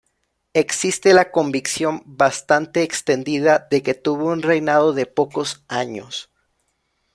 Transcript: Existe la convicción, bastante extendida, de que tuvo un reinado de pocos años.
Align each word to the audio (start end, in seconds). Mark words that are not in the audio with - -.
Existe 0.55 1.13
la 1.13 1.29
convicción, 1.29 2.01
bastante 2.07 2.81
extendida, 2.81 3.67
de 3.69 3.83
que 3.83 3.93
tuvo 3.93 4.31
un 4.31 4.41
reinado 4.41 4.93
de 4.93 5.05
pocos 5.05 5.63
años. 5.67 6.31